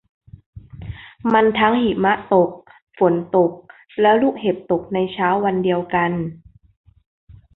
[1.33, 2.49] มันทั้งหิมะตก
[2.97, 3.51] ฝนตก
[4.01, 6.11] แล้วลูกเห็บตกในเช้าวันเดียวกัน